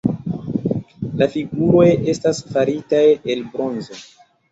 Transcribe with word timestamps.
La 1.19 1.27
figuroj 1.33 1.85
estas 2.13 2.39
faritaj 2.55 3.03
el 3.35 3.45
bronzo. 3.53 4.01